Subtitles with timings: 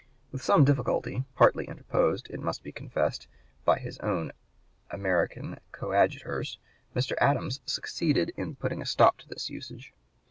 [0.31, 0.71] With some (p.
[0.71, 3.27] 128) difficulty, partly interposed, it must be confessed,
[3.63, 4.31] by his own
[4.89, 6.57] American coadjutors,
[6.95, 7.11] Mr.
[7.21, 9.93] Adams succeeded in putting a stop to this usage.